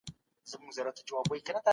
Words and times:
اذیت 0.03 0.55
او 0.61 0.71
ضرر 0.77 0.87
رسول 0.97 1.23
بد 1.29 1.45
کار 1.47 1.61
دی. 1.65 1.69